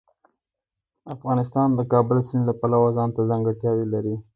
افغانستان 1.15 1.67
د 1.75 1.79
کابل 1.91 2.17
سیند 2.27 2.43
له 2.49 2.53
پلوه 2.59 2.89
ځانته 2.97 3.21
ځانګړتیاوې 3.29 3.85
لري. 3.93 4.15